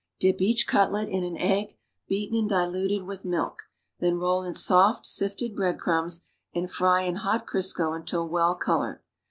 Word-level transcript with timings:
Dip 0.19 0.41
each 0.41 0.65
cutlet 0.65 1.09
in 1.09 1.23
an 1.23 1.37
egg, 1.37 1.77
beaten 2.07 2.35
and 2.39 2.49
diluted 2.49 3.03
with 3.03 3.23
milk, 3.23 3.69
then 3.99 4.17
roll 4.17 4.41
in 4.41 4.55
soft, 4.55 5.05
sifted 5.05 5.55
bread 5.55 5.77
crumbs 5.79 6.21
and 6.55 6.71
fry 6.71 7.01
in 7.03 7.17
hot 7.17 7.45
Crisco 7.45 7.95
until 7.95 8.27
well 8.27 8.55
colored. 8.55 9.03